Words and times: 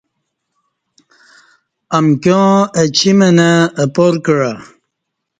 امکیاں 1.97 2.51
اہ 2.77 2.83
چی 2.95 3.11
منہ 3.17 3.47
اپار 3.83 4.13
کعہ 4.25 4.51